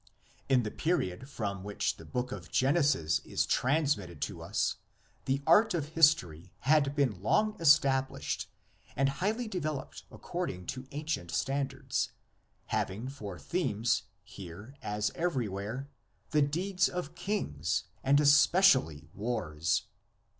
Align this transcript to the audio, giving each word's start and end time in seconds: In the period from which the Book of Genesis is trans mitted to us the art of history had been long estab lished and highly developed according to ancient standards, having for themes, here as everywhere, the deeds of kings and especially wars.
In 0.49 0.63
the 0.63 0.71
period 0.71 1.29
from 1.29 1.63
which 1.63 1.97
the 1.97 2.05
Book 2.05 2.31
of 2.31 2.49
Genesis 2.49 3.19
is 3.19 3.45
trans 3.45 3.95
mitted 3.97 4.19
to 4.23 4.41
us 4.41 4.77
the 5.25 5.43
art 5.45 5.75
of 5.75 5.89
history 5.89 6.51
had 6.61 6.95
been 6.95 7.21
long 7.21 7.53
estab 7.59 8.09
lished 8.09 8.47
and 8.95 9.07
highly 9.21 9.47
developed 9.47 10.05
according 10.09 10.65
to 10.73 10.87
ancient 10.89 11.29
standards, 11.29 12.09
having 12.73 13.09
for 13.09 13.37
themes, 13.37 14.01
here 14.23 14.73
as 14.81 15.11
everywhere, 15.13 15.87
the 16.31 16.41
deeds 16.41 16.89
of 16.89 17.13
kings 17.13 17.83
and 18.03 18.19
especially 18.19 19.07
wars. 19.13 19.83